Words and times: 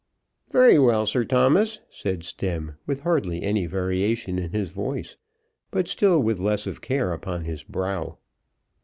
"Very 0.49 0.79
well, 0.79 1.05
Sir 1.05 1.23
Thomas," 1.23 1.79
said 1.91 2.23
Stemm, 2.23 2.73
with 2.87 3.01
hardly 3.01 3.43
any 3.43 3.67
variation 3.67 4.39
in 4.39 4.51
his 4.51 4.69
voice, 4.71 5.15
but 5.69 5.87
still 5.87 6.17
with 6.19 6.39
less 6.39 6.65
of 6.65 6.81
care 6.81 7.13
upon 7.13 7.43
his 7.45 7.61
brow. 7.61 8.17